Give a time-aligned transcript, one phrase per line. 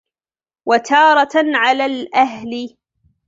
[0.65, 2.77] وَتَارَةً عَلَى الْأَهْلِ